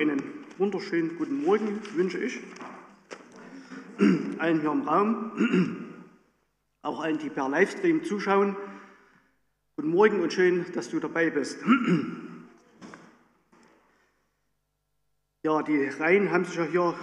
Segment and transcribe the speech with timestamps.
[0.00, 0.22] einen
[0.56, 2.40] wunderschönen guten Morgen wünsche ich
[4.38, 5.92] allen hier im Raum,
[6.80, 8.56] auch allen, die per Livestream zuschauen.
[9.76, 11.58] Guten Morgen und schön, dass du dabei bist.
[15.42, 16.94] Ja, die Reihen haben sich ja hier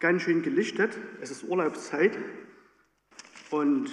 [0.00, 0.98] ganz schön gelichtet.
[1.20, 2.18] Es ist Urlaubszeit
[3.50, 3.90] und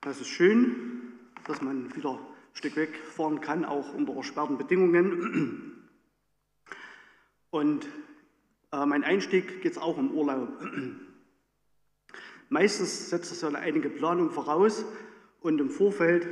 [0.00, 1.12] das ist schön,
[1.46, 2.18] dass man wieder ein
[2.54, 5.71] Stück wegfahren kann, auch unter ersperrten Bedingungen.
[7.52, 7.86] Und
[8.72, 10.48] äh, mein Einstieg geht es auch um Urlaub.
[12.48, 14.86] Meistens setzt das ja einige Planung voraus
[15.42, 16.24] und im Vorfeld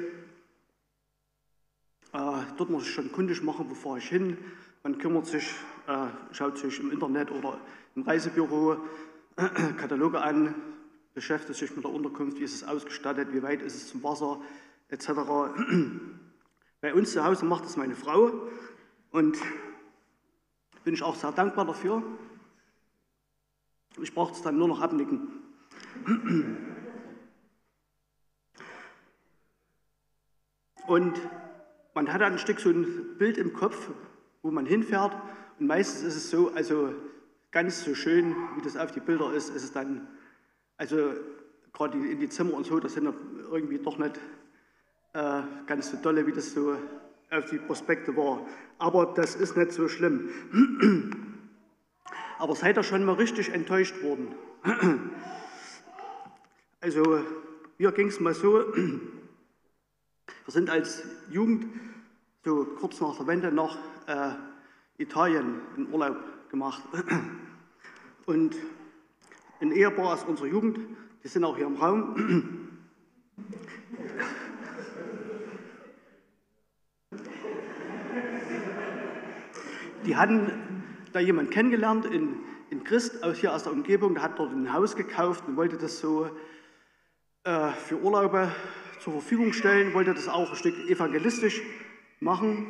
[2.15, 4.39] äh, dort muss ich schon kundig machen, wo fahre ich hin,
[4.83, 5.47] man kümmert sich,
[5.87, 7.61] äh, schaut sich im Internet oder
[7.95, 8.79] im Reisebüro
[9.77, 10.55] Kataloge an,
[11.13, 14.41] beschäftigt sich mit der Unterkunft, wie ist es ausgestattet, wie weit ist es zum Wasser,
[14.89, 15.11] etc.
[16.81, 18.33] Bei uns zu Hause macht das meine Frau
[19.11, 19.37] und
[20.85, 22.03] bin ich auch sehr dankbar dafür.
[24.01, 25.29] Ich brauche es dann nur noch abnicken.
[30.87, 31.21] Und
[31.95, 33.91] man hat ein Stück so ein Bild im Kopf,
[34.43, 35.13] wo man hinfährt.
[35.59, 36.95] Und meistens ist es so, also
[37.51, 40.09] ganz so schön, wie das auf die Bilder ist, ist es dann,
[40.77, 41.15] also
[41.73, 43.13] gerade in die Zimmer und so, das sind
[43.51, 44.19] irgendwie doch nicht
[45.13, 46.77] äh, ganz so dolle, wie das so
[47.31, 48.47] auf die Prospekte war.
[48.79, 50.31] Aber das ist nicht so schlimm.
[52.39, 54.35] Aber seid ihr schon mal richtig enttäuscht worden?
[56.83, 57.23] Also,
[57.77, 59.01] mir ging es mal so, wir
[60.47, 61.67] sind als Jugend
[62.43, 64.31] so kurz nach der Wende nach äh,
[64.97, 66.17] Italien in Urlaub
[66.49, 66.83] gemacht.
[68.25, 68.57] Und
[69.61, 70.79] ein Ehepaar aus unserer Jugend,
[71.23, 72.79] die sind auch hier im Raum.
[80.07, 80.51] Die hatten
[81.13, 82.37] da jemand kennengelernt in,
[82.71, 85.77] in Christ aus hier aus der Umgebung, der hat dort ein Haus gekauft und wollte
[85.77, 86.27] das so
[87.45, 88.51] äh, für Urlaube
[89.01, 91.61] zur Verfügung stellen, wollte das auch ein Stück evangelistisch
[92.21, 92.67] machen.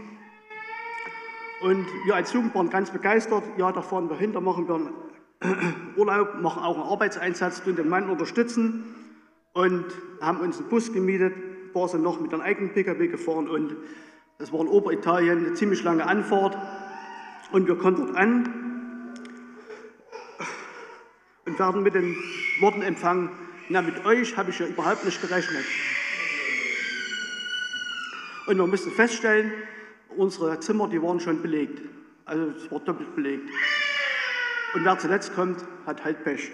[1.63, 3.45] Und wir als Jugend waren ganz begeistert.
[3.59, 7.77] Ja, da fahren wir hin, da machen wir einen Urlaub, machen auch einen Arbeitseinsatz, tun
[7.77, 8.95] den Mann unterstützen
[9.53, 9.85] und
[10.21, 11.35] haben uns einen Bus gemietet,
[11.75, 13.77] war sind noch mit einem eigenen Pkw gefahren und
[14.39, 16.57] das war in Oberitalien eine ziemlich lange Anfahrt
[17.53, 19.15] und wir kommen dort an
[21.47, 22.17] und werden mit den
[22.61, 23.31] Worten empfangen,
[23.69, 25.65] na mit euch habe ich ja überhaupt nicht gerechnet.
[28.47, 29.53] Und wir mussten feststellen,
[30.17, 31.81] unsere Zimmer, die waren schon belegt.
[32.25, 33.49] Also es war doppelt belegt.
[34.75, 36.51] Und wer zuletzt kommt, hat halt Pech.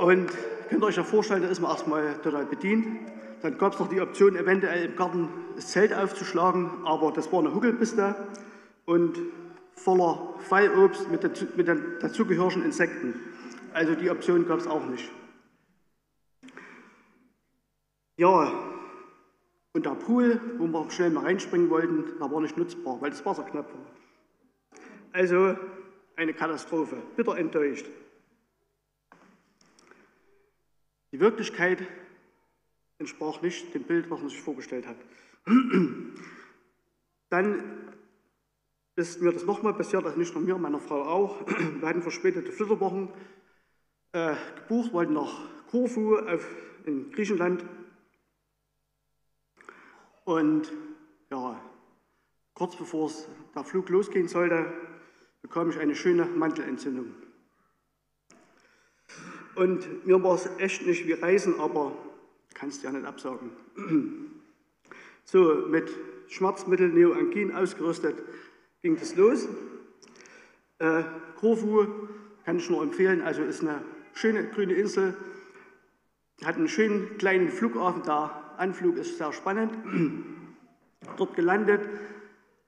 [0.00, 0.30] Und
[0.68, 2.86] könnt ihr euch ja vorstellen, da ist man erstmal total bedient.
[3.42, 7.40] Dann gab es noch die Option, eventuell im Garten das Zelt aufzuschlagen, aber das war
[7.40, 8.14] eine Huckelpiste
[8.86, 9.18] und
[9.76, 13.14] voller Fallobst mit, mit den dazugehörigen Insekten.
[13.72, 15.10] Also die Option gab es auch nicht.
[18.16, 18.52] Ja,
[19.72, 23.26] und der Pool, wo wir schnell mal reinspringen wollten, der war nicht nutzbar, weil das
[23.26, 23.86] Wasser knapp war.
[25.12, 25.56] Also
[26.14, 27.86] eine Katastrophe, bitter enttäuscht.
[31.10, 31.86] Die Wirklichkeit
[32.98, 34.96] entsprach nicht dem Bild, was man sich vorgestellt hat.
[37.30, 37.62] Dann
[38.96, 41.46] ist mir das nochmal passiert, also nicht nur mir, meiner Frau auch.
[41.80, 43.08] Wir hatten verspätete Flitterwochen
[44.12, 45.32] äh, gebucht, wollten nach
[45.70, 46.46] Korfu auf,
[46.84, 47.64] in Griechenland
[50.24, 50.72] und
[51.30, 51.60] ja,
[52.54, 53.10] kurz bevor
[53.54, 54.72] der Flug losgehen sollte,
[55.42, 57.14] bekam ich eine schöne Mantelentzündung.
[59.56, 61.96] Und mir war es echt nicht wie Reisen, aber
[62.54, 63.50] kannst ja nicht absagen.
[65.26, 65.90] So, mit
[66.28, 68.22] Schmerzmittel Neoangin ausgerüstet
[68.84, 69.48] ging das los.
[70.78, 71.04] Äh,
[71.36, 71.86] Korfu
[72.44, 73.82] kann ich nur empfehlen, also ist eine
[74.12, 75.16] schöne grüne Insel,
[76.44, 79.72] hat einen schönen kleinen Flughafen da, Anflug ist sehr spannend.
[81.16, 81.80] Dort gelandet,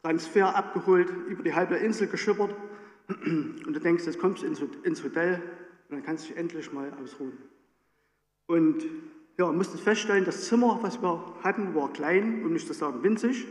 [0.02, 2.54] Transfer abgeholt, über die halbe Insel geschippert.
[3.08, 5.42] Und du denkst, jetzt kommst du ins Hotel
[5.88, 7.36] und dann kannst du dich endlich mal ausruhen.
[8.46, 8.82] Und
[9.38, 13.46] ja, mussten feststellen, das Zimmer, was wir hatten, war klein, um nicht zu sagen winzig.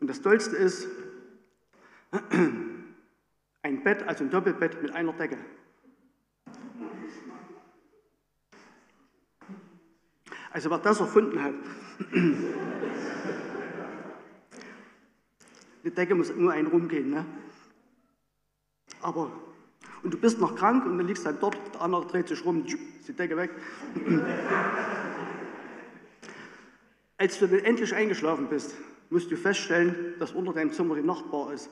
[0.00, 0.88] Und das Tollste ist,
[2.10, 5.38] ein Bett, also ein Doppelbett mit einer Decke.
[10.52, 11.52] Also wer das erfunden hat,
[15.84, 17.10] die Decke muss nur ein rumgehen.
[17.10, 17.26] Ne?
[19.02, 19.30] Aber,
[20.02, 22.64] und du bist noch krank und dann liegst dann dort, der andere dreht sich rum,
[22.64, 23.50] ist die Decke weg.
[27.18, 28.76] Als du dann endlich eingeschlafen bist,
[29.10, 31.70] musst du feststellen, dass unter deinem Zimmer die Nachtbar ist.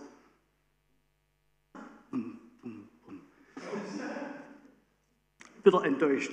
[5.64, 6.30] Bitter enttäuscht.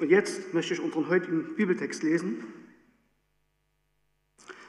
[0.00, 2.44] Und jetzt möchte ich unseren heutigen Bibeltext lesen.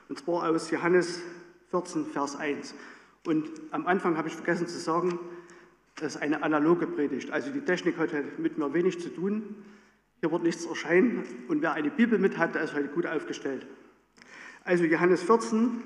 [0.09, 1.21] Und zwar aus Johannes
[1.69, 2.75] 14, Vers 1.
[3.25, 5.19] Und am Anfang habe ich vergessen zu sagen,
[5.95, 7.31] das ist eine analoge Predigt.
[7.31, 9.55] Also die Technik hat mit mir wenig zu tun.
[10.19, 11.23] Hier wird nichts erscheinen.
[11.47, 13.65] Und wer eine Bibel mit hat, der ist heute gut aufgestellt.
[14.63, 15.83] Also Johannes 14,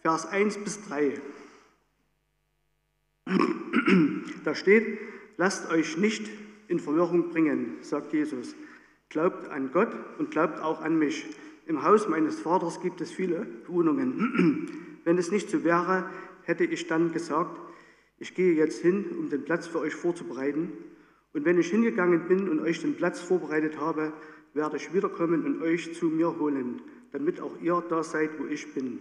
[0.00, 1.20] Vers 1 bis 3.
[4.44, 4.98] Da steht,
[5.36, 6.28] lasst euch nicht
[6.68, 8.54] in Verwirrung bringen, sagt Jesus.
[9.08, 11.26] Glaubt an Gott und glaubt auch an mich.
[11.66, 14.68] Im Haus meines Vaters gibt es viele Wohnungen.
[15.04, 16.08] Wenn es nicht so wäre,
[16.42, 17.60] hätte ich dann gesagt,
[18.18, 20.72] ich gehe jetzt hin, um den Platz für euch vorzubereiten.
[21.32, 24.12] Und wenn ich hingegangen bin und euch den Platz vorbereitet habe,
[24.54, 26.82] werde ich wiederkommen und euch zu mir holen,
[27.12, 28.98] damit auch ihr da seid, wo ich bin.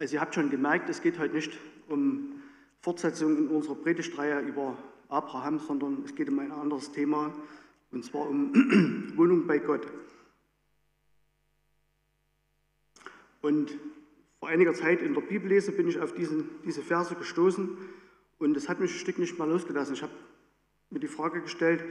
[0.00, 1.58] Also ihr habt schon gemerkt, es geht heute nicht
[1.88, 2.40] um
[2.80, 4.78] Fortsetzung in unserer Predigtreihe über
[5.10, 7.34] Abraham, sondern es geht um ein anderes Thema,
[7.90, 9.86] und zwar um Wohnung bei Gott.
[13.42, 13.76] Und
[14.38, 17.76] vor einiger Zeit in der Bibellese bin ich auf diesen, diese Verse gestoßen
[18.38, 19.92] und es hat mich ein Stück nicht mal losgelassen.
[19.92, 20.14] Ich habe
[20.88, 21.84] mir die Frage gestellt,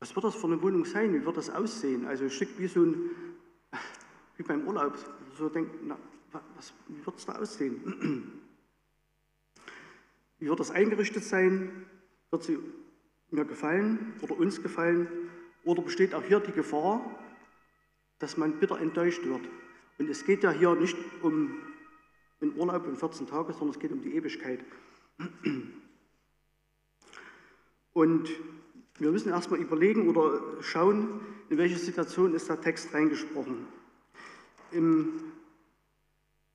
[0.00, 1.12] was wird das für eine Wohnung sein?
[1.12, 2.06] Wie wird das aussehen?
[2.06, 3.10] Also ein Stück wie so ein,
[4.38, 4.96] wie beim Urlaub.
[5.36, 5.98] So denkt, na,
[6.56, 8.42] was, wie wird es da aussehen?
[10.38, 11.86] Wie wird das eingerichtet sein?
[12.30, 12.58] Wird sie
[13.30, 15.08] mir gefallen oder uns gefallen?
[15.64, 17.00] Oder besteht auch hier die Gefahr,
[18.18, 19.40] dass man bitter enttäuscht wird?
[19.98, 21.54] Und es geht ja hier nicht um
[22.42, 24.62] den Urlaub in 14 Tage, sondern es geht um die Ewigkeit.
[27.94, 28.28] Und
[28.98, 33.66] wir müssen erstmal überlegen oder schauen, in welche Situation ist der Text reingesprochen.
[34.72, 35.20] Im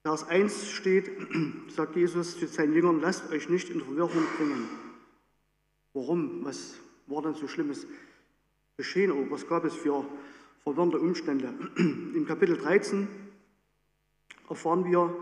[0.04, 1.12] Vers 1 steht,
[1.70, 4.68] sagt Jesus zu seinen Jüngern, lasst euch nicht in Verwirrung bringen.
[5.94, 6.44] Warum?
[6.44, 7.86] Was war denn so Schlimmes
[8.78, 10.06] geschehen oder was gab es für
[10.64, 11.54] verwirrende Umstände?
[11.78, 13.08] Im Kapitel 13
[14.50, 15.16] erfahren wir,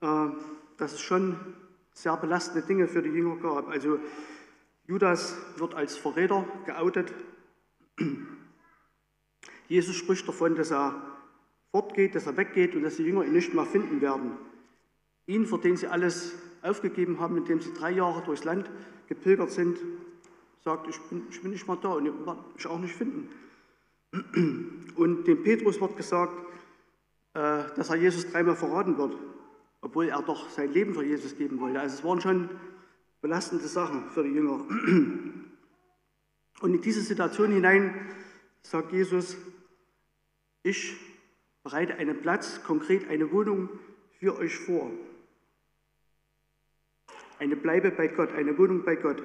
[0.00, 0.28] äh,
[0.76, 1.36] dass es schon
[1.92, 3.68] sehr belastende Dinge für die Jünger gab.
[3.68, 4.00] Also
[4.86, 7.14] Judas wird als Verräter geoutet.
[9.68, 11.13] Jesus spricht davon, dass er
[11.74, 14.38] fortgeht, dass er weggeht und dass die Jünger ihn nicht mehr finden werden.
[15.26, 16.32] Ihn, für den sie alles
[16.62, 18.70] aufgegeben haben, indem sie drei Jahre durchs Land
[19.08, 19.78] gepilgert sind,
[20.62, 23.28] sagt, ich bin, ich bin nicht mal da und ihr werdet mich auch nicht finden.
[24.94, 26.38] Und dem Petrus wird gesagt,
[27.34, 29.16] äh, dass er Jesus dreimal verraten wird,
[29.80, 31.80] obwohl er doch sein Leben für Jesus geben wollte.
[31.80, 32.48] Also es waren schon
[33.20, 34.60] belastende Sachen für die Jünger.
[36.60, 37.92] Und in diese Situation hinein
[38.62, 39.36] sagt Jesus,
[40.62, 41.13] ich
[41.64, 43.68] bereite einen Platz, konkret eine Wohnung
[44.20, 44.90] für euch vor.
[47.38, 49.22] Eine Bleibe bei Gott, eine Wohnung bei Gott.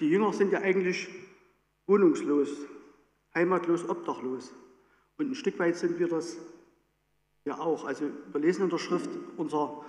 [0.00, 1.08] Die Jünger sind ja eigentlich
[1.86, 2.50] wohnungslos,
[3.34, 4.52] heimatlos, obdachlos.
[5.18, 6.38] Und ein Stück weit sind wir das
[7.44, 7.84] ja auch.
[7.84, 9.84] Also wir lesen in der Schrift, unser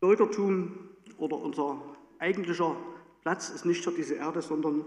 [0.00, 2.76] Bürgertum oder unser eigentlicher
[3.20, 4.84] Platz ist nicht für diese Erde, sondern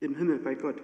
[0.00, 0.80] im Himmel bei Gott.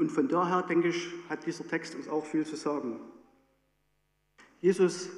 [0.00, 2.98] Und von daher, denke ich, hat dieser Text uns auch viel zu sagen.
[4.62, 5.10] Jesus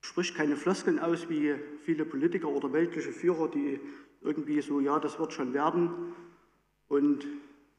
[0.00, 3.80] spricht keine Floskeln aus wie viele Politiker oder weltliche Führer, die
[4.22, 6.14] irgendwie so, ja, das wird schon werden
[6.88, 7.26] und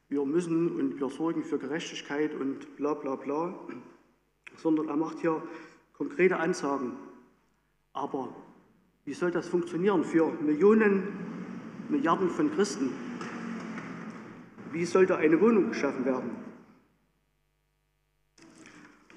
[0.08, 3.58] wir müssen und wir sorgen für Gerechtigkeit und bla bla bla,
[4.58, 5.42] sondern er macht hier
[5.94, 6.92] konkrete Ansagen.
[7.92, 8.36] Aber
[9.04, 11.08] wie soll das funktionieren für Millionen,
[11.88, 13.05] Milliarden von Christen?
[14.76, 16.36] Wie soll da eine Wohnung geschaffen werden?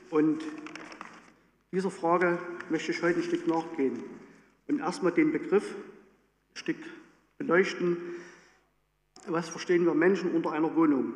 [0.09, 0.41] Und
[1.73, 2.39] dieser Frage
[2.69, 4.01] möchte ich heute ein Stück nachgehen
[4.69, 6.77] und erstmal den Begriff ein Stück
[7.37, 7.97] beleuchten.
[9.27, 11.13] Was verstehen wir Menschen unter einer Wohnung?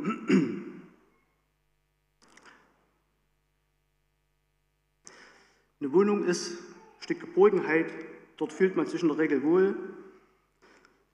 [5.79, 7.93] Eine Wohnung ist ein Stück Geborgenheit,
[8.35, 9.73] dort fühlt man sich in der Regel wohl.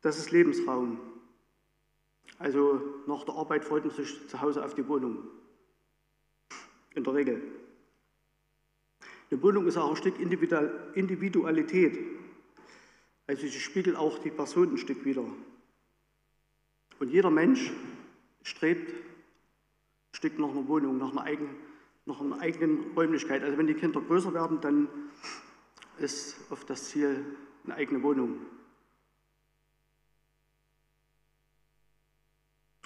[0.01, 1.08] Das ist Lebensraum.
[2.39, 5.17] Also nach der Arbeit freut man sich zu Hause auf die Wohnung.
[6.95, 7.41] In der Regel.
[9.29, 11.99] Eine Wohnung ist auch ein Stück Individualität.
[13.27, 15.23] Also sie spiegelt auch die Person ein Stück wieder.
[16.97, 17.71] Und jeder Mensch
[18.41, 18.95] strebt ein
[20.13, 21.55] Stück nach einer Wohnung, nach einer eigenen,
[22.05, 23.43] nach einer eigenen Räumlichkeit.
[23.43, 24.87] Also wenn die Kinder größer werden, dann
[25.97, 27.23] ist auf das Ziel
[27.65, 28.37] eine eigene Wohnung.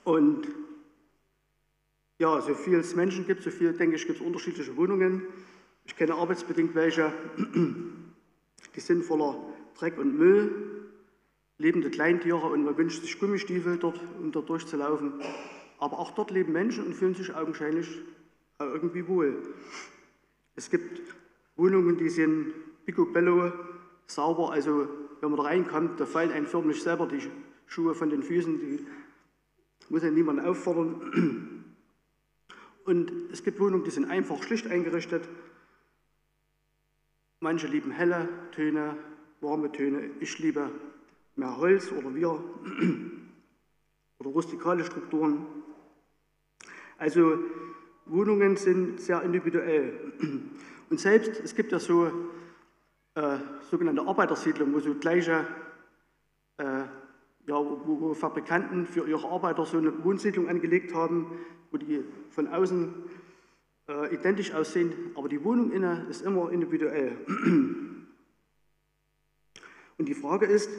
[0.03, 0.47] Und
[2.19, 5.23] ja, so viel es Menschen gibt, so viel, denke ich, gibt es unterschiedliche Wohnungen.
[5.85, 7.11] Ich kenne arbeitsbedingt welche,
[8.75, 9.37] die sind voller
[9.77, 10.89] Dreck und Müll,
[11.57, 15.13] lebende Kleintiere und man wünscht sich Gummistiefel dort, um dort durchzulaufen.
[15.79, 18.01] Aber auch dort leben Menschen und fühlen sich augenscheinlich
[18.59, 19.41] irgendwie wohl.
[20.55, 21.01] Es gibt
[21.55, 22.53] Wohnungen, die sind
[22.85, 23.51] picobello
[24.05, 24.87] sauber, also
[25.19, 27.21] wenn man da reinkommt, da fallen einem förmlich selber die
[27.65, 28.85] Schuhe von den Füßen, die
[29.89, 31.75] muss ja niemand auffordern.
[32.85, 35.27] Und es gibt Wohnungen, die sind einfach schlicht eingerichtet.
[37.39, 38.97] Manche lieben helle Töne,
[39.41, 40.09] warme Töne.
[40.19, 40.69] Ich liebe
[41.35, 42.29] mehr Holz oder wir
[44.19, 45.45] oder rustikale Strukturen.
[46.97, 47.39] Also
[48.05, 50.13] Wohnungen sind sehr individuell.
[50.89, 52.11] Und selbst, es gibt ja so
[53.15, 53.37] äh,
[53.69, 55.47] sogenannte Arbeitersiedlungen, wo so gleiche,
[56.57, 56.83] äh,
[57.45, 61.39] ja, wo, Fabrikanten für ihre Arbeiter so eine Wohnsiedlung angelegt haben,
[61.71, 62.93] wo die von außen
[63.87, 67.17] äh, identisch aussehen, aber die Wohnung inne ist immer individuell.
[69.97, 70.69] Und die Frage ist,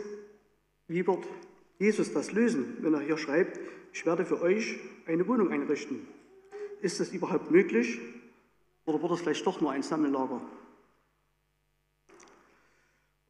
[0.89, 1.27] wie wird
[1.79, 3.61] Jesus das lösen, wenn er hier schreibt,
[3.93, 6.07] ich werde für euch eine Wohnung einrichten?
[6.81, 8.01] Ist das überhaupt möglich
[8.85, 10.41] oder wird es vielleicht doch nur ein Sammellager?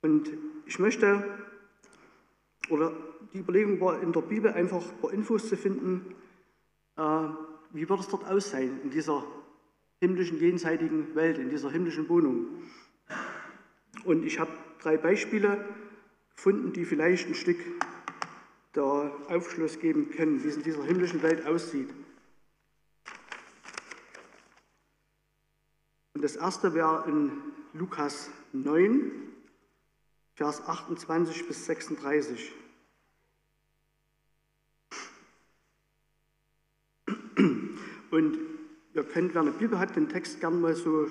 [0.03, 0.31] Und
[0.67, 1.44] ich möchte,
[2.71, 2.93] oder
[3.33, 6.15] die Überlegung war in der Bibel einfach ein paar Infos zu finden,
[6.97, 7.29] äh,
[7.73, 9.25] wie wird es dort aussehen in dieser
[10.01, 12.47] himmlischen, jenseitigen Welt, in dieser himmlischen Wohnung.
[14.05, 15.65] Und ich habe drei Beispiele
[16.35, 17.59] gefunden, die vielleicht ein Stück
[18.75, 21.89] der Aufschluss geben können, wie es in dieser himmlischen Welt aussieht.
[26.15, 27.31] Und das erste wäre in
[27.73, 29.34] Lukas 9,
[30.35, 32.53] Vers 28 bis 36.
[38.11, 38.39] Und
[38.95, 41.07] ihr könnt, wer eine Bibel hat, den Text gerne mal so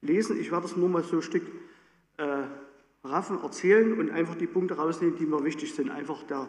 [0.00, 0.40] lesen.
[0.40, 1.42] Ich werde es nur mal so ein Stück
[2.16, 2.44] äh,
[3.04, 6.48] raffen, erzählen und einfach die Punkte rausnehmen, die mir wichtig sind, einfach der,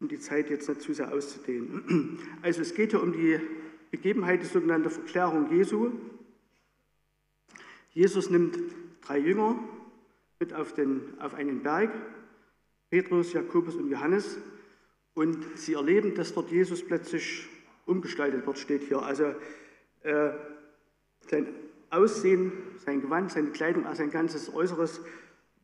[0.00, 2.18] um die Zeit jetzt nicht zu sehr auszudehnen.
[2.42, 3.40] Also es geht hier um die
[3.90, 5.92] Begebenheit, die sogenannte Verklärung Jesu.
[7.92, 8.58] Jesus nimmt
[9.02, 9.56] drei Jünger
[10.40, 11.90] mit auf, den, auf einen Berg,
[12.88, 14.38] Petrus, Jakobus und Johannes,
[15.12, 17.46] und sie erleben, dass dort Jesus plötzlich
[17.84, 19.02] umgestaltet wird, steht hier.
[19.02, 19.34] Also
[20.02, 20.30] äh,
[21.28, 21.46] sein
[21.90, 25.02] Aussehen, sein Gewand, seine Kleidung, also sein ganzes Äußeres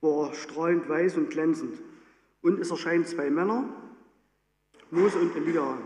[0.02, 1.80] war strahlend weiß und glänzend.
[2.42, 3.64] Und es erscheinen zwei Männer,
[4.90, 5.78] Mose und Elia.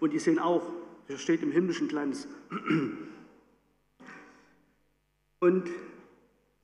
[0.00, 0.70] Und die sehen auch,
[1.06, 2.28] hier steht im himmlischen Glanz.
[5.40, 5.70] Und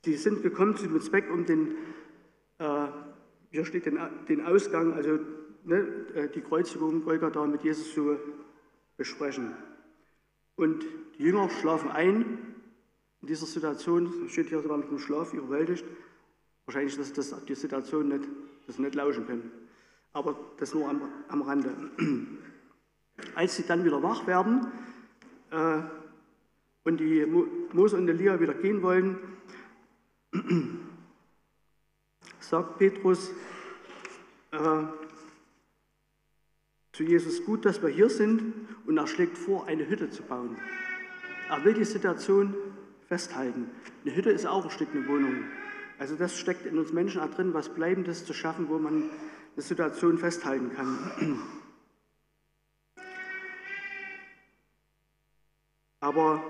[0.05, 1.75] sie sind gekommen zu dem Zweck, um den,
[2.59, 2.87] äh,
[3.49, 5.19] hier steht den, den Ausgang, also
[5.63, 5.77] ne,
[6.13, 8.17] äh, die Kreuzigung Golgatha mit Jesus zu
[8.97, 9.55] besprechen.
[10.55, 10.85] Und
[11.17, 12.55] die Jünger schlafen ein.
[13.21, 15.83] In dieser Situation steht hier sogar mit dem Schlaf überwältigt.
[16.65, 18.23] Wahrscheinlich, dass das die Situation nicht,
[18.67, 19.51] dass sie nicht lauschen können.
[20.13, 21.73] Aber das nur am, am Rande.
[23.35, 24.67] Als sie dann wieder wach werden
[25.51, 25.79] äh,
[26.83, 27.25] und die
[27.73, 29.17] Mose und Elia wieder gehen wollen,
[32.39, 33.31] sagt Petrus,
[34.51, 34.83] äh,
[36.93, 38.53] zu Jesus, gut, dass wir hier sind
[38.85, 40.55] und er schlägt vor, eine Hütte zu bauen.
[41.49, 42.55] Er will die Situation
[43.07, 43.69] festhalten.
[44.03, 45.43] Eine Hütte ist auch ein Stück eine Wohnung.
[45.99, 49.09] Also das steckt in uns Menschen auch drin, was Bleibendes zu schaffen, wo man
[49.53, 51.41] eine Situation festhalten kann.
[55.99, 56.43] Aber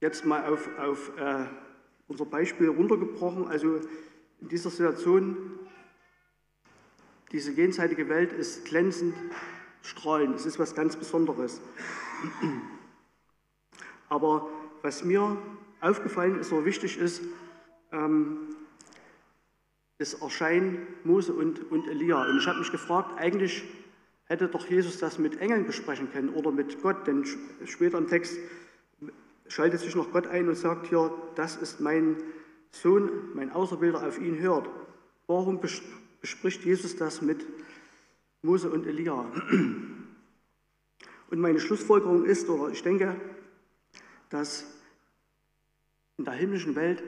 [0.00, 1.46] jetzt mal auf, auf äh,
[2.06, 3.48] unser Beispiel runtergebrochen.
[3.48, 3.80] Also
[4.40, 5.36] in dieser Situation,
[7.32, 9.14] diese jenseitige Welt ist glänzend,
[9.82, 10.36] strahlend.
[10.36, 11.60] Es ist was ganz Besonderes.
[14.08, 14.48] Aber
[14.82, 15.36] was mir
[15.80, 17.22] aufgefallen ist oder wichtig ist,
[17.92, 18.56] ähm,
[19.98, 22.22] das Erscheinen Mose und, und Elia.
[22.24, 23.64] Und ich habe mich gefragt, eigentlich
[24.26, 27.24] hätte doch Jesus das mit Engeln besprechen können oder mit Gott, denn
[27.64, 28.38] später im Text
[29.48, 32.16] schaltet sich noch Gott ein und sagt hier, das ist mein
[32.70, 34.68] Sohn, mein Außerbilder auf ihn hört.
[35.26, 35.60] Warum
[36.20, 37.46] bespricht Jesus das mit
[38.42, 39.24] Mose und Elia?
[41.30, 43.14] Und meine Schlussfolgerung ist, oder ich denke,
[44.30, 44.64] dass
[46.16, 47.02] in der himmlischen Welt,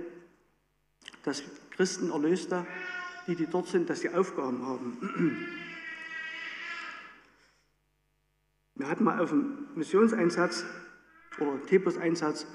[1.23, 2.67] dass Christen Erlöste,
[3.27, 5.47] die, die dort sind, dass sie Aufgaben haben.
[8.75, 10.65] Wir hatten mal auf dem Missionseinsatz
[11.39, 12.47] oder Tepos-Einsatz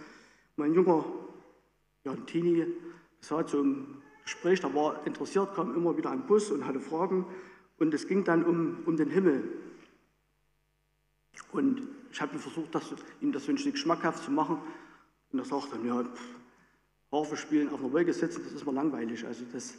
[0.58, 1.06] mein junger
[2.06, 2.68] ja, ein Teenie,
[3.20, 7.26] das war zum Gespräch, da war interessiert, kam immer wieder ein Bus und hatte Fragen
[7.78, 9.44] und es ging dann um, um den Himmel.
[11.52, 14.60] Und ich habe versucht, das, ihm das wünschlich schmackhaft zu machen
[15.32, 16.06] und er sagte dann, ja,
[17.12, 19.26] Harfe spielen, auf einer Wolke sitzen, das ist mir langweilig.
[19.26, 19.78] Also, das,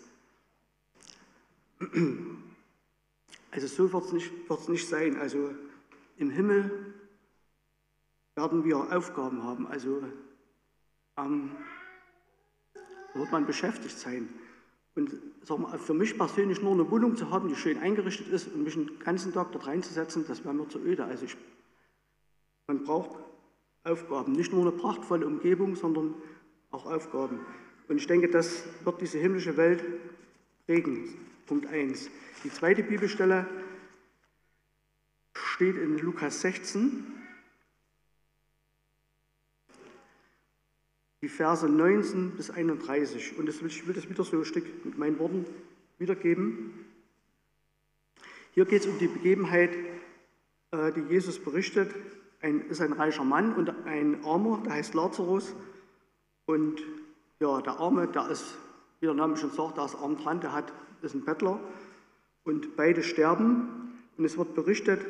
[3.50, 5.17] also so wird es nicht, nicht sein.
[5.17, 5.50] Also
[6.17, 6.95] im Himmel
[8.37, 9.66] werden wir Aufgaben haben.
[9.66, 10.02] Also
[11.16, 11.50] ähm,
[13.14, 14.28] wird man beschäftigt sein.
[14.95, 15.12] Und
[15.59, 18.75] mal, für mich persönlich nur eine Wohnung zu haben, die schön eingerichtet ist und mich
[18.75, 21.05] den ganzen Tag dort reinzusetzen, das wäre mir zu öde.
[21.05, 21.37] Also ich,
[22.66, 23.19] man braucht
[23.85, 26.14] Aufgaben, nicht nur eine prachtvolle Umgebung, sondern
[26.71, 27.40] auch Aufgaben.
[27.88, 29.85] Und ich denke, das wird diese himmlische Welt
[30.66, 31.14] prägen.
[31.47, 32.11] Punkt 1.
[32.43, 33.47] Die zweite Bibelstelle
[35.35, 37.05] steht in Lukas 16,
[41.26, 43.37] die Verse 19 bis 31.
[43.37, 45.45] Und ich will das wieder so ein Stück mit meinen Worten
[45.99, 46.87] wiedergeben.
[48.52, 49.71] Hier geht es um die Begebenheit,
[50.71, 51.92] äh, die Jesus berichtet.
[52.40, 55.52] Ein, ist ein reicher Mann und ein Armer, der heißt Lazarus.
[56.45, 56.80] Und
[57.40, 58.56] ja, der Arme, der ist,
[59.00, 61.59] wie der Name schon sagt, der ist arm dran, der hat, ist ein Bettler.
[62.45, 63.99] Und beide sterben.
[64.16, 65.04] Und es wird berichtet,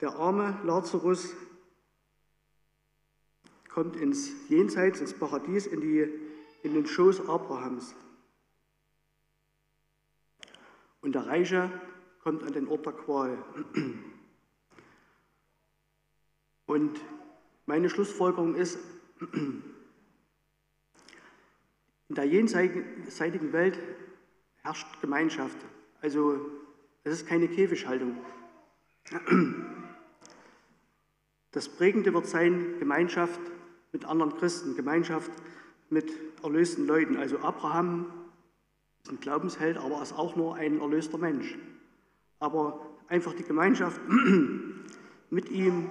[0.00, 1.32] der arme Lazarus
[3.78, 6.12] kommt ins Jenseits, ins Paradies, in, die,
[6.64, 7.94] in den Schoß Abrahams.
[11.00, 11.70] Und der Reiche
[12.24, 13.38] kommt an den Ort der Qual.
[16.66, 17.00] Und
[17.66, 18.80] meine Schlussfolgerung ist,
[19.32, 19.62] in
[22.08, 23.78] der jenseitigen Welt
[24.56, 25.58] herrscht Gemeinschaft.
[26.00, 26.50] Also
[27.04, 28.16] es ist keine Käfighaltung.
[31.52, 33.40] Das Prägende wird sein Gemeinschaft
[33.92, 35.30] mit anderen Christen, Gemeinschaft
[35.90, 37.16] mit erlösten Leuten.
[37.16, 38.06] Also Abraham
[39.02, 41.58] ist ein Glaubensheld, aber er ist auch nur ein erlöster Mensch.
[42.38, 44.00] Aber einfach die Gemeinschaft
[45.30, 45.90] mit ihm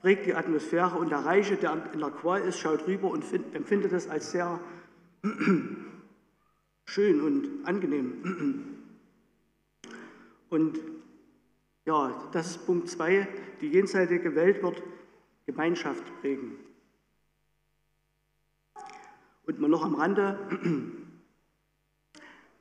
[0.00, 3.24] prägt die Atmosphäre und der Reiche, der in der Qual ist, schaut rüber und
[3.54, 4.60] empfindet es als sehr
[6.84, 8.68] schön und angenehm.
[10.50, 10.78] Und
[11.86, 13.26] ja, das ist Punkt 2.
[13.62, 14.82] Die jenseitige Welt wird
[15.46, 16.58] Gemeinschaft prägen.
[19.44, 20.38] Und mal noch am Rande,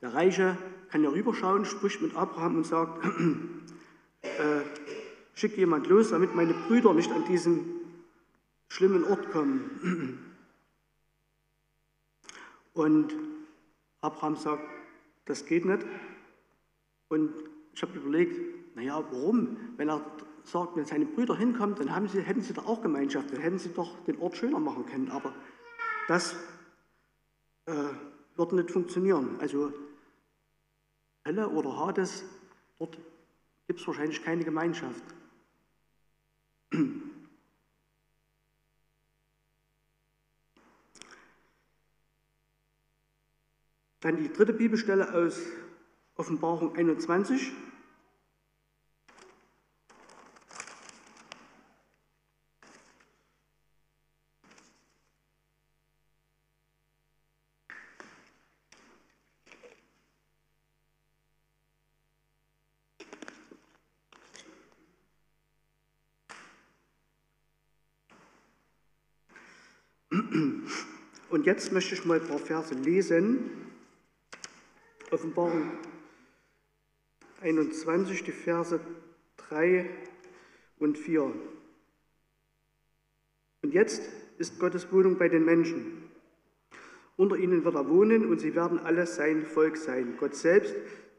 [0.01, 0.57] der Reiche
[0.89, 3.05] kann ja rüberschauen, spricht mit Abraham und sagt,
[4.21, 4.61] äh,
[5.33, 7.81] schick jemand los, damit meine Brüder nicht an diesen
[8.67, 10.19] schlimmen Ort kommen.
[12.73, 13.13] Und
[13.99, 14.63] Abraham sagt,
[15.25, 15.85] das geht nicht.
[17.09, 17.33] Und
[17.73, 19.57] ich habe überlegt, naja, warum?
[19.75, 20.01] Wenn er
[20.43, 23.59] sagt, wenn seine Brüder hinkommen, dann haben sie, hätten sie doch auch Gemeinschaft, dann hätten
[23.59, 25.11] sie doch den Ort schöner machen können.
[25.11, 25.33] Aber
[26.07, 26.35] das
[27.71, 29.39] äh, wird nicht funktionieren.
[29.39, 29.73] Also
[31.25, 32.23] Hölle oder Hades,
[32.79, 32.97] dort
[33.67, 35.03] gibt es wahrscheinlich keine Gemeinschaft.
[44.01, 45.39] Dann die dritte Bibelstelle aus
[46.15, 47.51] Offenbarung 21.
[70.31, 73.51] Und jetzt möchte ich mal ein paar Verse lesen.
[75.11, 75.71] Offenbarung
[77.41, 78.79] 21, die Verse
[79.49, 79.89] 3
[80.79, 81.33] und 4.
[83.63, 84.03] Und jetzt
[84.37, 86.03] ist Gottes Wohnung bei den Menschen.
[87.17, 90.15] Unter ihnen wird er wohnen und sie werden alle sein Volk sein.
[90.17, 90.73] Gott selbst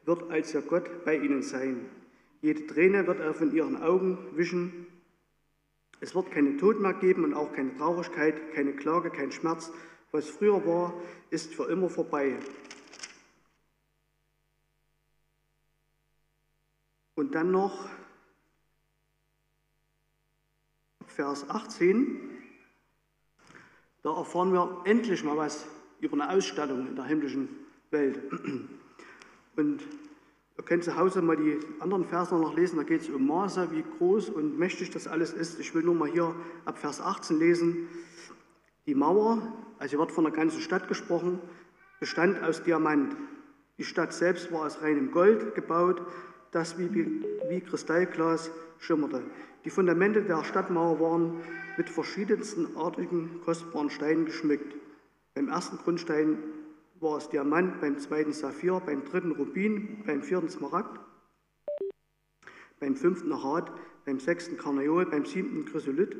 [0.04, 1.86] wird als ihr Gott bei ihnen sein.
[2.40, 4.86] Jede Träne wird er von ihren Augen wischen.
[6.02, 9.70] Es wird keine Tod mehr geben und auch keine Traurigkeit, keine Klage, kein Schmerz.
[10.10, 10.94] Was früher war,
[11.30, 12.36] ist für immer vorbei.
[17.14, 17.88] Und dann noch
[21.06, 22.30] Vers 18.
[24.02, 25.68] Da erfahren wir endlich mal was
[26.00, 27.48] über eine Ausstattung in der himmlischen
[27.92, 28.20] Welt.
[29.54, 29.86] Und
[30.56, 33.70] ihr könnt zu Hause mal die anderen Verse noch lesen, da geht es um Maße,
[33.72, 35.58] wie groß und mächtig das alles ist.
[35.60, 36.34] Ich will nur mal hier
[36.64, 37.88] ab Vers 18 lesen.
[38.86, 39.40] Die Mauer,
[39.78, 41.40] also hier wird von der ganzen Stadt gesprochen,
[42.00, 43.16] bestand aus Diamant.
[43.78, 46.02] Die Stadt selbst war aus reinem Gold gebaut,
[46.50, 49.22] das wie, wie Kristallglas schimmerte.
[49.64, 51.40] Die Fundamente der Stadtmauer waren
[51.76, 54.74] mit verschiedensten artigen, kostbaren Steinen geschmückt.
[55.34, 56.38] Beim ersten Grundstein
[57.02, 61.00] war es Diamant, beim zweiten Saphir, beim dritten Rubin, beim vierten Smaragd,
[62.78, 63.72] beim fünften Arat,
[64.04, 66.16] beim sechsten Karneol, beim siebten Chrysolith,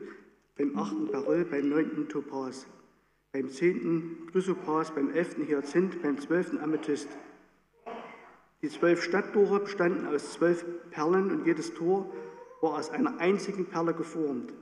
[0.56, 2.66] beim achten Beryl, beim neunten Topaz,
[3.32, 7.08] beim zehnten Chrysopas, beim elften Hyazinth, beim zwölften Amethyst.
[8.60, 12.12] Die zwölf Stadttore bestanden aus zwölf Perlen und jedes Tor
[12.60, 14.52] war aus einer einzigen Perle geformt.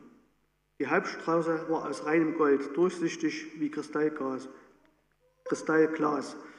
[0.78, 3.70] Die Hauptstraße war aus reinem Gold, durchsichtig wie
[5.50, 6.36] Kristallglas.
[6.36, 6.50] Kristallglas.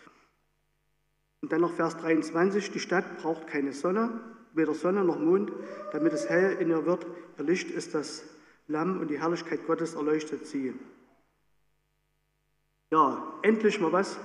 [1.41, 4.21] Und dann noch Vers 23, die Stadt braucht keine Sonne,
[4.53, 5.51] weder Sonne noch Mond,
[5.91, 7.07] damit es hell in ihr wird.
[7.37, 8.23] Ihr Licht ist das
[8.67, 10.75] Lamm und die Herrlichkeit Gottes erleuchtet sie.
[12.91, 14.19] Ja, endlich mal was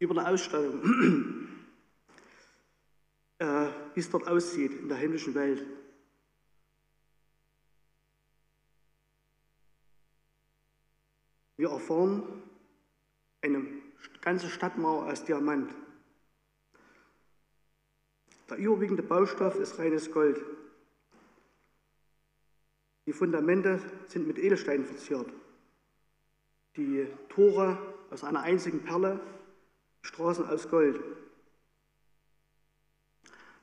[0.00, 0.82] über eine Ausstellung,
[3.38, 5.64] äh, wie es dort aussieht in der himmlischen Welt.
[11.56, 12.43] Wir erfahren
[13.44, 13.62] eine
[14.22, 15.74] ganze Stadtmauer aus Diamant.
[18.48, 20.40] Der überwiegende Baustoff ist reines Gold.
[23.06, 25.30] Die Fundamente sind mit Edelsteinen verziert.
[26.76, 27.76] Die Tore
[28.10, 29.20] aus einer einzigen Perle,
[30.02, 31.02] Straßen aus Gold.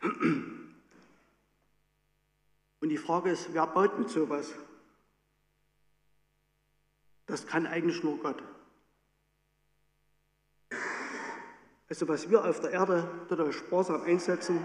[0.02, 0.76] Und
[2.90, 4.54] die Frage ist, wer baut mit sowas?
[7.26, 8.44] Das kann eigentlich nur Gott.
[11.92, 14.62] Also was wir auf der Erde dort sparsam einsetzen,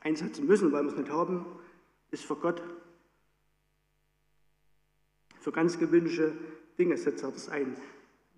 [0.00, 1.44] einsetzen müssen, weil wir es nicht haben,
[2.10, 2.62] ist für Gott,
[5.38, 6.32] für ganz gewöhnliche
[6.78, 7.76] Dinge setzt er das ein.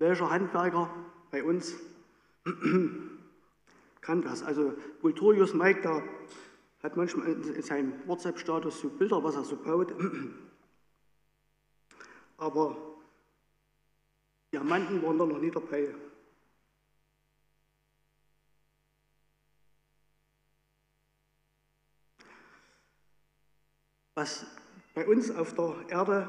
[0.01, 0.93] Welcher Handwerker
[1.31, 1.77] bei uns
[4.01, 4.43] kann das?
[4.43, 6.03] Also Vulturius Mike, da
[6.83, 9.95] hat manchmal in seinem WhatsApp-Status so Bilder, was er so baut.
[12.37, 12.77] aber
[14.53, 15.95] Diamanten waren da noch nie dabei.
[24.15, 24.45] Was
[24.95, 26.29] bei uns auf der Erde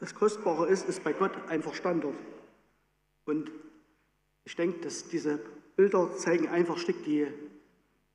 [0.00, 2.14] das Kostbare ist, ist bei Gott einfach Standard.
[3.24, 3.50] Und
[4.44, 5.40] ich denke, dass diese
[5.76, 7.26] Bilder zeigen einfach ein Stück die,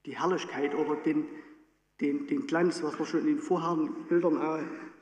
[0.05, 1.27] die Herrlichkeit oder den,
[1.99, 4.59] den, den Glanz, was wir schon in den vorherigen Bildern auch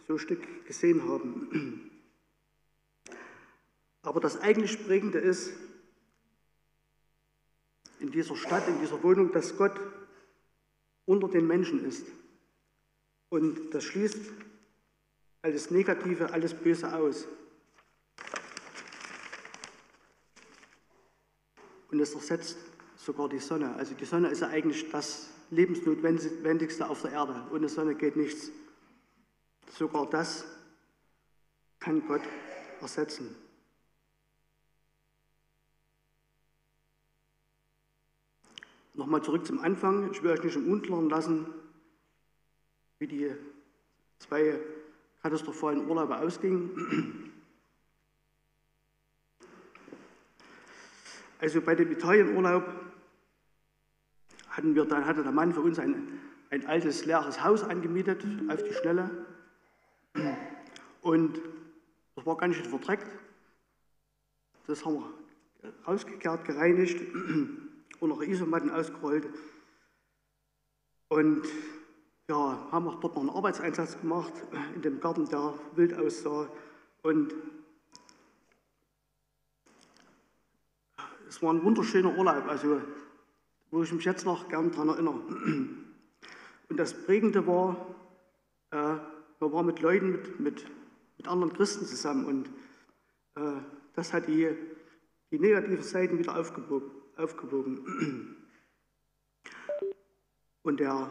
[0.07, 1.91] so ein Stück gesehen haben.
[4.01, 5.53] Aber das eigentlich Prägende ist
[7.99, 9.79] in dieser Stadt, in dieser Wohnung, dass Gott
[11.05, 12.07] unter den Menschen ist.
[13.31, 14.19] Und das schließt
[15.41, 17.29] alles Negative, alles Böse aus.
[21.89, 22.57] Und es ersetzt
[22.97, 23.73] sogar die Sonne.
[23.75, 27.47] Also die Sonne ist ja eigentlich das Lebensnotwendigste auf der Erde.
[27.53, 28.51] Ohne Sonne geht nichts.
[29.69, 30.43] Sogar das
[31.79, 32.23] kann Gott
[32.81, 33.33] ersetzen.
[38.93, 40.11] Nochmal zurück zum Anfang.
[40.11, 41.60] Ich will euch nicht im Unklaren lassen,
[43.01, 43.31] wie die
[44.19, 44.59] zwei
[45.23, 47.33] katastrophalen Urlaube ausgingen.
[51.39, 52.63] Also bei dem Italienurlaub
[54.49, 56.19] hatten wir, dann hatte der Mann für uns ein,
[56.51, 59.09] ein altes leeres Haus angemietet auf die Schnelle.
[61.01, 61.41] Und
[62.15, 63.07] das war ganz schön verdreckt.
[64.67, 67.01] Das haben wir rausgekehrt, gereinigt
[67.99, 69.27] und noch Isomatten ausgerollt.
[71.07, 71.47] Und
[72.29, 74.33] ja, haben auch dort noch einen Arbeitseinsatz gemacht
[74.75, 76.47] in dem Garten, der wild aussah.
[77.03, 77.33] Und
[81.27, 82.81] es war ein wunderschöner Urlaub, also
[83.71, 85.15] wo ich mich jetzt noch gern daran erinnere.
[86.69, 87.75] Und das Prägende war,
[88.71, 88.95] äh,
[89.39, 90.65] wir waren mit Leuten, mit, mit,
[91.17, 92.49] mit anderen Christen zusammen und
[93.35, 93.59] äh,
[93.93, 94.55] das hat die,
[95.31, 96.91] die negativen Seiten wieder aufgewogen.
[97.17, 98.37] aufgewogen.
[100.63, 101.09] Und der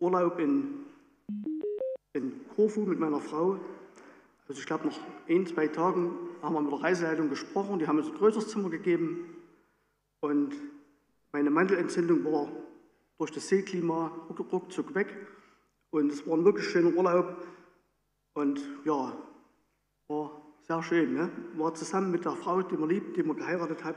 [0.00, 0.86] Urlaub in,
[2.12, 3.58] in Korfu mit meiner Frau.
[4.48, 7.78] Also ich glaube, nach ein, zwei Tagen haben wir mit der Reiseleitung gesprochen.
[7.78, 9.36] Die haben uns ein größeres Zimmer gegeben.
[10.20, 10.54] Und
[11.32, 12.50] meine Mandelentzündung war
[13.18, 14.12] durch das Seeklima
[14.52, 15.14] ruckzuck weg.
[15.90, 17.36] Und es war ein wirklich schöner Urlaub.
[18.34, 19.16] Und ja,
[20.08, 21.14] war sehr schön.
[21.14, 21.30] Ne?
[21.56, 23.96] War zusammen mit der Frau, die man liebt, die man geheiratet hat.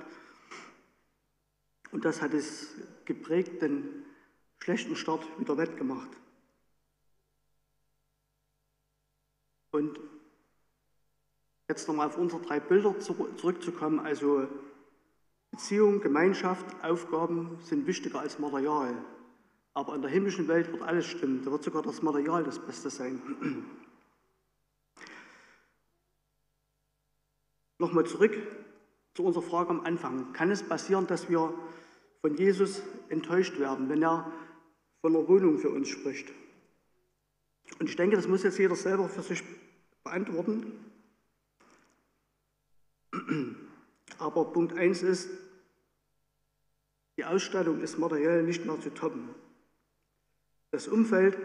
[1.92, 4.06] Und das hat es geprägt, denn
[4.62, 6.10] schlechten Start wieder wettgemacht.
[9.72, 10.00] Und
[11.68, 14.48] jetzt nochmal auf unsere drei Bilder zurückzukommen, also
[15.52, 18.94] Beziehung, Gemeinschaft, Aufgaben sind wichtiger als Material.
[19.74, 21.44] Aber in der himmlischen Welt wird alles stimmen.
[21.44, 23.22] Da wird sogar das Material das Beste sein.
[27.80, 28.38] Nochmal zurück
[29.14, 30.34] zu unserer Frage am Anfang.
[30.34, 31.54] Kann es passieren, dass wir
[32.20, 34.32] von Jesus enttäuscht werden, wenn er
[35.02, 36.32] von einer Wohnung für uns spricht?
[37.80, 39.44] Und ich denke, das muss jetzt jeder selber für sich
[40.04, 40.72] beantworten.
[44.18, 45.30] Aber Punkt 1 ist,
[47.18, 49.30] die Ausstattung ist materiell nicht mehr zu toppen.
[50.72, 51.38] Das Umfeld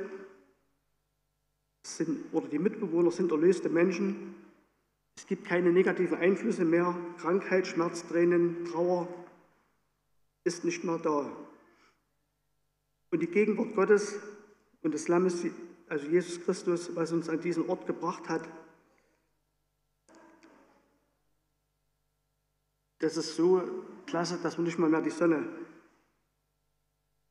[1.83, 4.35] sind, oder die Mitbewohner sind erlöste Menschen.
[5.16, 6.97] Es gibt keine negativen Einflüsse mehr.
[7.19, 9.09] Krankheit, Schmerz, Tränen, Trauer
[10.45, 11.31] ist nicht mehr da.
[13.16, 14.20] Und die Gegenwart Gottes
[14.83, 15.46] und des Lammes,
[15.88, 18.46] also Jesus Christus, was uns an diesen Ort gebracht hat,
[22.98, 23.62] das ist so
[24.05, 25.48] klasse, dass wir nicht mal mehr die Sonne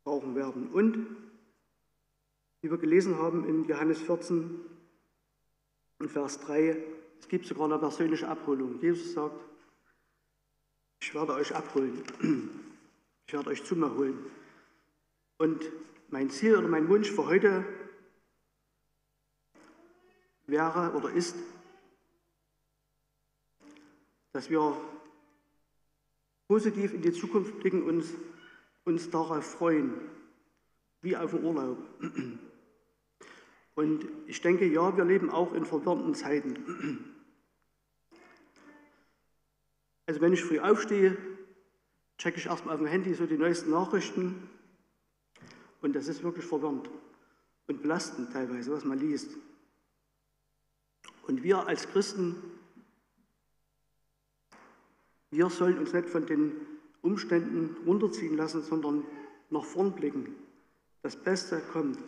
[0.03, 0.71] brauchen werden.
[0.71, 1.05] Und,
[2.61, 4.59] wie wir gelesen haben in Johannes 14,
[5.99, 6.83] in Vers 3,
[7.19, 8.81] es gibt sogar eine persönliche Abholung.
[8.81, 9.39] Jesus sagt,
[10.99, 12.01] ich werde euch abholen.
[13.27, 14.44] Ich werde euch zu mir holen.
[15.37, 15.69] Und
[16.09, 17.65] mein Ziel oder mein Wunsch für heute
[20.47, 21.35] wäre oder ist,
[24.31, 24.77] dass wir
[26.47, 28.13] positiv in die Zukunft blicken und uns,
[28.83, 29.93] uns darauf freuen,
[31.01, 31.77] wie auf den Urlaub.
[33.75, 37.13] Und ich denke, ja, wir leben auch in verwirrenden Zeiten.
[40.05, 41.17] Also wenn ich früh aufstehe,
[42.17, 44.49] checke ich erstmal auf dem Handy so die neuesten Nachrichten
[45.85, 46.89] und das ist wirklich verwirrend
[47.67, 49.29] und belastend teilweise, was man liest.
[51.27, 52.35] Und wir als Christen
[55.35, 56.53] wir sollen uns nicht von den
[57.01, 59.03] Umständen runterziehen lassen, sondern
[59.49, 60.33] nach vorn blicken.
[61.01, 61.99] Das Beste kommt.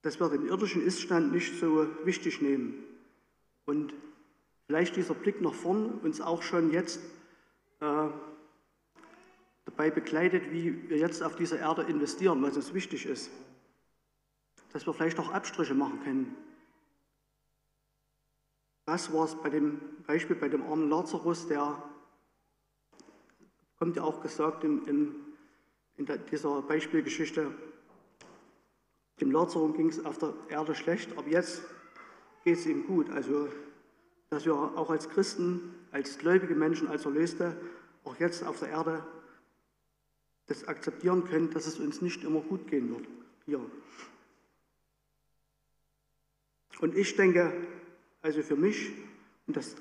[0.00, 2.82] Dass wir den irdischen Iststand nicht so wichtig nehmen
[3.66, 3.92] und
[4.66, 7.00] vielleicht dieser Blick nach vorn uns auch schon jetzt
[7.80, 8.08] äh,
[9.70, 13.30] dabei begleitet, wie wir jetzt auf dieser Erde investieren, was uns wichtig ist.
[14.72, 16.36] Dass wir vielleicht auch Abstriche machen können
[18.90, 21.80] das war es bei dem Beispiel bei dem armen Lazarus, der
[23.78, 25.14] kommt ja auch gesagt in, in,
[25.96, 27.54] in dieser Beispielgeschichte,
[29.20, 31.62] dem Lazarus ging es auf der Erde schlecht, aber jetzt
[32.42, 33.10] geht es ihm gut.
[33.10, 33.46] Also,
[34.30, 37.56] dass wir auch als Christen, als gläubige Menschen, als Erlöste,
[38.02, 39.06] auch jetzt auf der Erde
[40.50, 43.06] das akzeptieren können, dass es uns nicht immer gut gehen wird.
[43.46, 43.60] Hier.
[46.80, 47.52] Und ich denke,
[48.20, 48.90] also für mich,
[49.46, 49.76] und das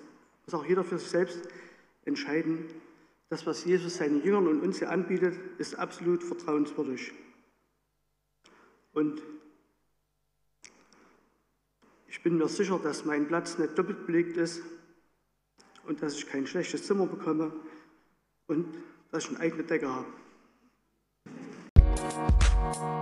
[0.46, 1.40] muss auch jeder für sich selbst
[2.06, 2.66] entscheiden,
[3.30, 7.14] das, was Jesus seinen Jüngern und uns hier anbietet, ist absolut vertrauenswürdig.
[8.94, 9.24] Und
[12.08, 14.62] ich bin mir sicher, dass mein Platz nicht doppelt belegt ist
[15.88, 17.52] und dass ich kein schlechtes Zimmer bekomme
[18.46, 18.68] und
[19.12, 20.06] dass ich eine eigene Decke habe.
[22.72, 23.00] Thank